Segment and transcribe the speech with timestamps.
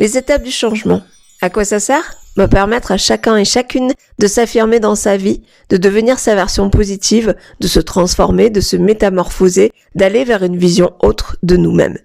[0.00, 1.02] Les étapes du changement.
[1.42, 2.14] À quoi ça sert?
[2.38, 6.70] Me permettre à chacun et chacune de s'affirmer dans sa vie, de devenir sa version
[6.70, 11.98] positive, de se transformer, de se métamorphoser, d'aller vers une vision autre de nous-mêmes.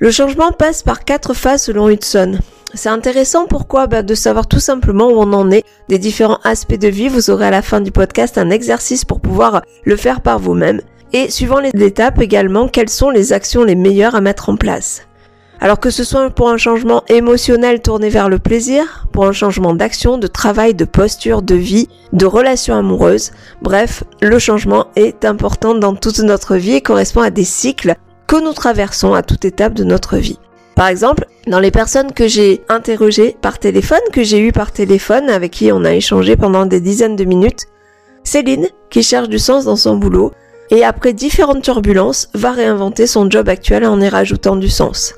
[0.00, 2.40] Le changement passe par quatre phases selon Hudson.
[2.74, 3.86] C'est intéressant pourquoi?
[3.86, 7.08] Bah, de savoir tout simplement où on en est des différents aspects de vie.
[7.08, 10.82] Vous aurez à la fin du podcast un exercice pour pouvoir le faire par vous-même.
[11.14, 15.06] Et suivant les étapes également, quelles sont les actions les meilleures à mettre en place?
[15.60, 19.74] Alors que ce soit pour un changement émotionnel tourné vers le plaisir, pour un changement
[19.74, 23.30] d'action, de travail, de posture, de vie, de relation amoureuse,
[23.62, 27.94] bref, le changement est important dans toute notre vie et correspond à des cycles
[28.26, 30.38] que nous traversons à toute étape de notre vie.
[30.74, 35.30] Par exemple, dans les personnes que j'ai interrogées par téléphone, que j'ai eues par téléphone,
[35.30, 37.66] avec qui on a échangé pendant des dizaines de minutes,
[38.24, 40.32] Céline, qui cherche du sens dans son boulot,
[40.70, 45.14] et après différentes turbulences, va réinventer son job actuel en y rajoutant du sens.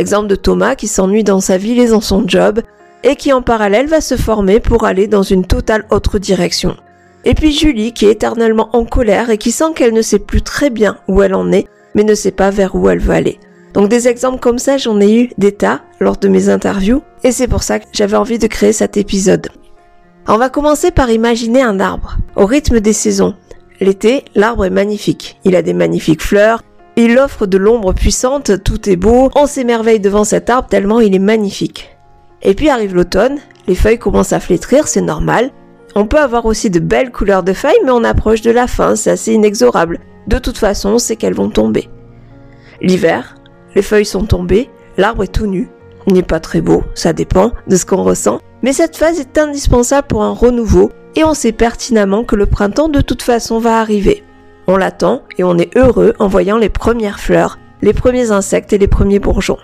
[0.00, 2.62] Exemple de Thomas qui s'ennuie dans sa ville et dans son job
[3.04, 6.74] et qui en parallèle va se former pour aller dans une totale autre direction.
[7.26, 10.40] Et puis Julie qui est éternellement en colère et qui sent qu'elle ne sait plus
[10.40, 13.38] très bien où elle en est mais ne sait pas vers où elle veut aller.
[13.74, 17.30] Donc des exemples comme ça, j'en ai eu des tas lors de mes interviews et
[17.30, 19.50] c'est pour ça que j'avais envie de créer cet épisode.
[20.26, 23.34] On va commencer par imaginer un arbre au rythme des saisons.
[23.80, 25.38] L'été, l'arbre est magnifique.
[25.44, 26.62] Il a des magnifiques fleurs,
[27.04, 31.14] il offre de l'ombre puissante, tout est beau, on s'émerveille devant cet arbre tellement il
[31.14, 31.96] est magnifique.
[32.42, 35.50] Et puis arrive l'automne, les feuilles commencent à flétrir, c'est normal.
[35.94, 38.96] On peut avoir aussi de belles couleurs de feuilles, mais on approche de la fin,
[38.96, 39.98] c'est assez inexorable.
[40.26, 41.88] De toute façon, c'est qu'elles vont tomber.
[42.80, 43.36] L'hiver,
[43.74, 45.68] les feuilles sont tombées, l'arbre est tout nu.
[46.06, 49.38] Il n'est pas très beau, ça dépend de ce qu'on ressent, mais cette phase est
[49.38, 53.80] indispensable pour un renouveau et on sait pertinemment que le printemps de toute façon va
[53.80, 54.24] arriver.
[54.72, 58.78] On l'attend et on est heureux en voyant les premières fleurs, les premiers insectes et
[58.78, 59.58] les premiers bourgeons.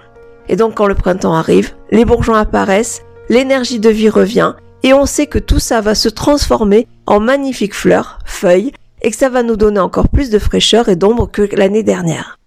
[0.48, 5.06] Et donc quand le printemps arrive, les bourgeons apparaissent, l'énergie de vie revient et on
[5.06, 9.44] sait que tout ça va se transformer en magnifiques fleurs, feuilles et que ça va
[9.44, 12.40] nous donner encore plus de fraîcheur et d'ombre que l'année dernière.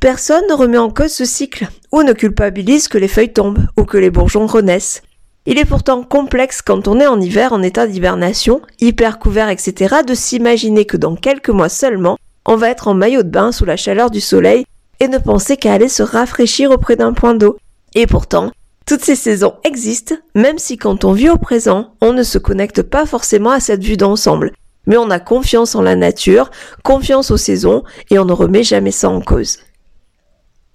[0.00, 3.84] Personne ne remet en cause ce cycle ou ne culpabilise que les feuilles tombent ou
[3.84, 5.02] que les bourgeons renaissent.
[5.46, 9.96] Il est pourtant complexe quand on est en hiver en état d'hibernation, hyper couvert, etc.,
[10.06, 12.16] de s'imaginer que dans quelques mois seulement,
[12.46, 14.64] on va être en maillot de bain sous la chaleur du soleil
[15.00, 17.58] et ne penser qu'à aller se rafraîchir auprès d'un point d'eau.
[17.94, 18.52] Et pourtant,
[18.86, 22.80] toutes ces saisons existent, même si quand on vit au présent, on ne se connecte
[22.80, 24.52] pas forcément à cette vue d'ensemble.
[24.86, 26.50] Mais on a confiance en la nature,
[26.82, 29.58] confiance aux saisons, et on ne remet jamais ça en cause.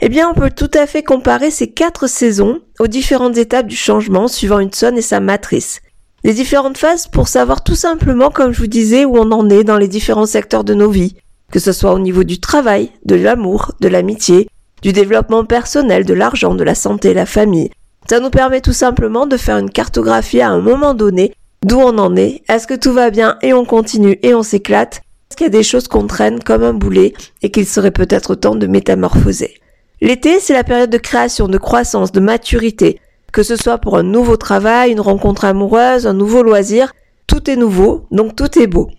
[0.01, 3.75] Eh bien, on peut tout à fait comparer ces quatre saisons aux différentes étapes du
[3.75, 5.81] changement suivant une sonne et sa matrice.
[6.23, 9.65] Les différentes phases pour savoir tout simplement, comme je vous disais, où on en est
[9.65, 11.15] dans les différents secteurs de nos vies,
[11.51, 14.47] que ce soit au niveau du travail, de l'amour, de l'amitié,
[14.81, 17.69] du développement personnel, de l'argent, de la santé, la famille.
[18.09, 21.33] Ça nous permet tout simplement de faire une cartographie à un moment donné
[21.65, 25.01] d'où on en est, est-ce que tout va bien et on continue et on s'éclate,
[25.29, 28.35] est-ce qu'il y a des choses qu'on traîne comme un boulet et qu'il serait peut-être
[28.35, 29.55] temps de métamorphoser?
[30.01, 33.01] L'été, c'est la période de création, de croissance, de maturité.
[33.33, 36.93] Que ce soit pour un nouveau travail, une rencontre amoureuse, un nouveau loisir,
[37.27, 38.89] tout est nouveau, donc tout est beau.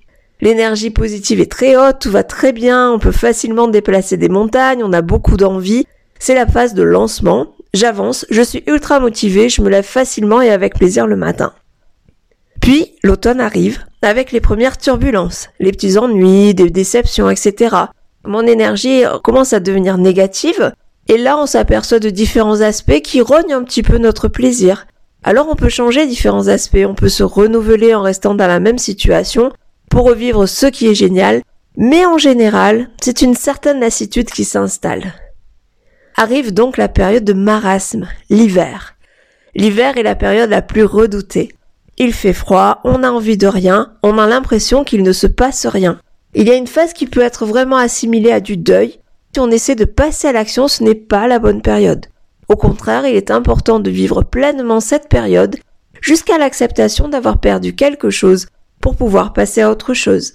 [0.41, 4.85] L'énergie positive est très haute, tout va très bien, on peut facilement déplacer des montagnes,
[4.85, 5.87] on a beaucoup d'envie.
[6.19, 7.55] C'est la phase de lancement.
[7.75, 11.53] J'avance, je suis ultra motivée, je me lève facilement et avec plaisir le matin.
[12.61, 17.77] Puis, l'automne arrive, avec les premières turbulences, les petits ennuis, des déceptions, etc.
[18.25, 20.73] Mon énergie commence à devenir négative,
[21.11, 24.87] et là, on s'aperçoit de différents aspects qui rognent un petit peu notre plaisir.
[25.25, 28.79] Alors on peut changer différents aspects, on peut se renouveler en restant dans la même
[28.79, 29.53] situation
[29.91, 31.43] pour revivre ce qui est génial,
[31.77, 35.15] mais en général, c'est une certaine lassitude qui s'installe.
[36.15, 38.95] Arrive donc la période de marasme, l'hiver.
[39.57, 41.53] L'hiver est la période la plus redoutée.
[41.99, 45.67] Il fait froid, on a envie de rien, on a l'impression qu'il ne se passe
[45.67, 45.99] rien.
[46.35, 49.01] Il y a une phase qui peut être vraiment assimilée à du deuil,
[49.33, 52.07] si on essaie de passer à l'action, ce n'est pas la bonne période.
[52.49, 55.57] Au contraire, il est important de vivre pleinement cette période
[56.01, 58.47] jusqu'à l'acceptation d'avoir perdu quelque chose
[58.81, 60.35] pour pouvoir passer à autre chose.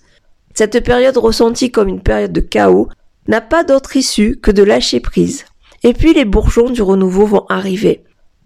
[0.54, 2.88] Cette période ressentie comme une période de chaos
[3.28, 5.46] n'a pas d'autre issue que de lâcher prise.
[5.84, 8.04] Et puis les bourgeons du renouveau vont arriver.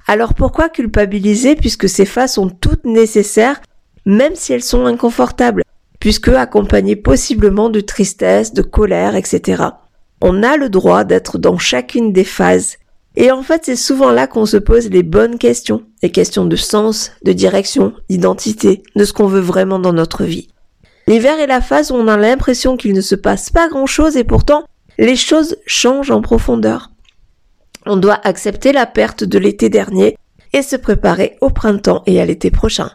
[0.07, 3.62] Alors pourquoi culpabiliser puisque ces phases sont toutes nécessaires
[4.06, 5.63] même si elles sont inconfortables,
[6.00, 9.63] puisque accompagnées possiblement de tristesse, de colère, etc.
[10.21, 12.77] On a le droit d'être dans chacune des phases.
[13.16, 16.56] Et en fait, c'est souvent là qu'on se pose les bonnes questions, les questions de
[16.56, 20.50] sens, de direction, d'identité, de ce qu'on veut vraiment dans notre vie.
[21.07, 24.16] L'hiver est la phase où on a l'impression qu'il ne se passe pas grand chose
[24.16, 24.66] et pourtant
[24.98, 26.92] les choses changent en profondeur.
[27.86, 30.18] On doit accepter la perte de l'été dernier
[30.54, 32.92] et se préparer au printemps et à l'été prochain.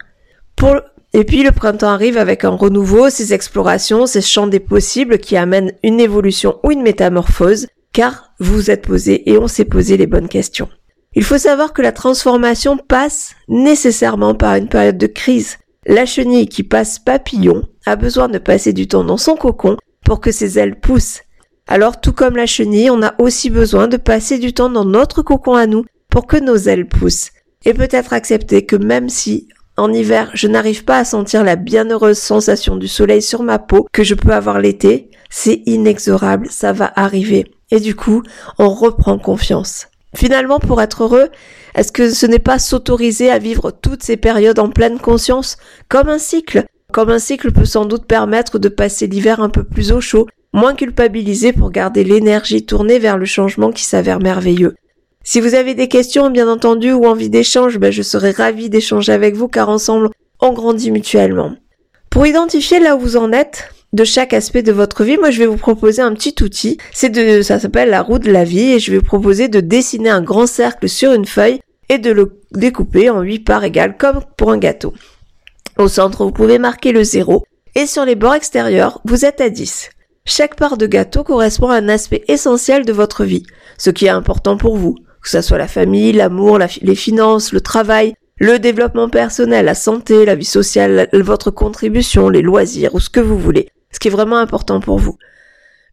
[1.17, 5.37] Et puis le printemps arrive avec un renouveau, ses explorations, ses champs des possibles qui
[5.37, 9.97] amènent une évolution ou une métamorphose, car vous vous êtes posé et on s'est posé
[9.97, 10.69] les bonnes questions.
[11.15, 15.59] Il faut savoir que la transformation passe nécessairement par une période de crise.
[15.87, 20.21] La chenille qui passe papillon a besoin de passer du temps dans son cocon pour
[20.21, 21.21] que ses ailes poussent.
[21.69, 25.23] Alors tout comme la chenille, on a aussi besoin de passer du temps dans notre
[25.23, 27.31] cocon à nous pour que nos ailes poussent.
[27.65, 32.19] Et peut-être accepter que même si en hiver, je n'arrive pas à sentir la bienheureuse
[32.19, 35.11] sensation du soleil sur ma peau que je peux avoir l'été.
[35.31, 37.51] C'est inexorable, ça va arriver.
[37.71, 38.23] Et du coup,
[38.59, 39.89] on reprend confiance.
[40.15, 41.29] Finalement, pour être heureux,
[41.75, 45.57] est-ce que ce n'est pas s'autoriser à vivre toutes ces périodes en pleine conscience,
[45.89, 46.65] comme un cycle?
[46.93, 50.29] Comme un cycle peut sans doute permettre de passer l'hiver un peu plus au chaud,
[50.53, 54.77] moins culpabilisé pour garder l'énergie tournée vers le changement qui s'avère merveilleux.
[55.27, 59.11] Si vous avez des questions, bien entendu, ou envie d'échange, ben je serai ravie d'échanger
[59.11, 61.55] avec vous car ensemble, on grandit mutuellement.
[62.11, 65.39] Pour identifier là où vous en êtes, de chaque aspect de votre vie, moi je
[65.39, 66.77] vais vous proposer un petit outil.
[66.93, 69.61] C'est de, ça s'appelle la roue de la vie et je vais vous proposer de
[69.61, 73.97] dessiner un grand cercle sur une feuille et de le découper en 8 parts égales
[73.97, 74.93] comme pour un gâteau.
[75.79, 77.45] Au centre, vous pouvez marquer le 0
[77.77, 79.89] et sur les bords extérieurs, vous êtes à 10.
[80.27, 83.45] Chaque part de gâteau correspond à un aspect essentiel de votre vie,
[83.79, 87.63] ce qui est important pour vous que ce soit la famille, l'amour, les finances, le
[87.63, 93.09] travail, le développement personnel, la santé, la vie sociale, votre contribution, les loisirs ou ce
[93.09, 95.17] que vous voulez, ce qui est vraiment important pour vous.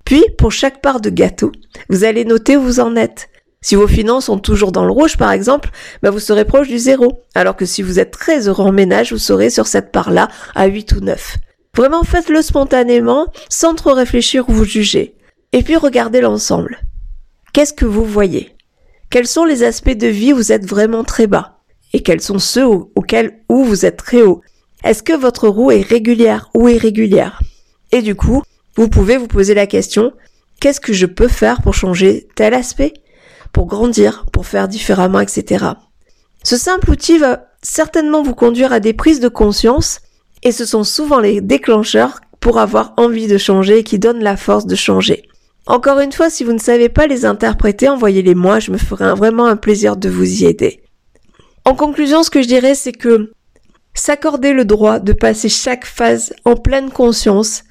[0.03, 1.53] Puis, pour chaque part de gâteau,
[1.89, 3.29] vous allez noter où vous en êtes.
[3.61, 5.69] Si vos finances sont toujours dans le rouge, par exemple,
[6.01, 7.21] ben vous serez proche du zéro.
[7.33, 10.65] Alors que si vous êtes très heureux en ménage, vous serez sur cette part-là à
[10.65, 11.37] 8 ou 9.
[11.77, 15.15] Vraiment, faites-le spontanément, sans trop réfléchir ou vous juger.
[15.53, 16.79] Et puis, regardez l'ensemble.
[17.53, 18.55] Qu'est-ce que vous voyez?
[19.11, 21.59] Quels sont les aspects de vie où vous êtes vraiment très bas
[21.93, 24.41] Et quels sont ceux auxquels où vous êtes très haut?
[24.85, 27.41] Est-ce que votre roue est régulière ou irrégulière?
[27.91, 28.41] Et du coup,
[28.77, 30.13] vous pouvez vous poser la question,
[30.61, 32.93] qu'est-ce que je peux faire pour changer tel aspect?
[33.51, 35.65] Pour grandir, pour faire différemment, etc.
[36.41, 39.99] Ce simple outil va certainement vous conduire à des prises de conscience
[40.41, 44.65] et ce sont souvent les déclencheurs pour avoir envie de changer qui donnent la force
[44.65, 45.27] de changer.
[45.67, 49.13] Encore une fois, si vous ne savez pas les interpréter, envoyez-les moi, je me ferai
[49.13, 50.81] vraiment un plaisir de vous y aider.
[51.65, 53.31] En conclusion, ce que je dirais, c'est que
[53.93, 57.63] s'accorder le droit de passer chaque phase en pleine conscience,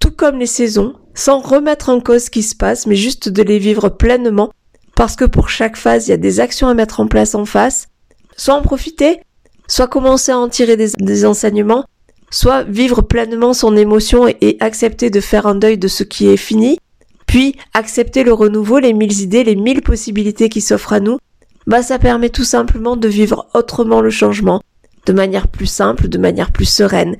[0.00, 3.42] tout comme les saisons, sans remettre en cause ce qui se passe, mais juste de
[3.42, 4.50] les vivre pleinement,
[4.96, 7.44] parce que pour chaque phase, il y a des actions à mettre en place en
[7.44, 7.88] face,
[8.36, 9.20] soit en profiter,
[9.68, 11.84] soit commencer à en tirer des, enseignements,
[12.30, 16.36] soit vivre pleinement son émotion et accepter de faire un deuil de ce qui est
[16.36, 16.78] fini,
[17.26, 21.18] puis accepter le renouveau, les mille idées, les mille possibilités qui s'offrent à nous,
[21.66, 24.62] bah ça permet tout simplement de vivre autrement le changement,
[25.06, 27.16] de manière plus simple, de manière plus sereine.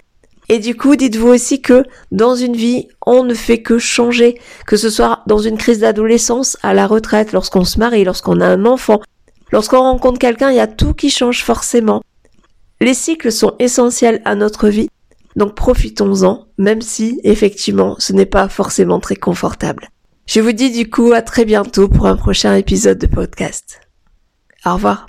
[0.51, 4.77] Et du coup, dites-vous aussi que dans une vie, on ne fait que changer, que
[4.77, 8.67] ce soit dans une crise d'adolescence, à la retraite, lorsqu'on se marie, lorsqu'on a un
[8.67, 9.01] enfant,
[9.53, 12.03] lorsqu'on rencontre quelqu'un, il y a tout qui change forcément.
[12.81, 14.91] Les cycles sont essentiels à notre vie,
[15.37, 19.89] donc profitons-en, même si, effectivement, ce n'est pas forcément très confortable.
[20.27, 23.81] Je vous dis du coup à très bientôt pour un prochain épisode de podcast.
[24.65, 25.03] Au revoir.